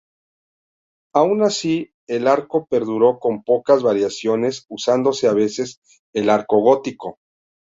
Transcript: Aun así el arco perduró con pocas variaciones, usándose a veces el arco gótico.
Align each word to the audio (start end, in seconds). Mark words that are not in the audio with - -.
Aun 1.13 1.43
así 1.43 1.93
el 2.07 2.27
arco 2.27 2.65
perduró 2.65 3.19
con 3.19 3.43
pocas 3.43 3.83
variaciones, 3.83 4.65
usándose 4.67 5.27
a 5.27 5.33
veces 5.33 5.79
el 6.15 6.31
arco 6.31 6.57
gótico. 6.59 7.19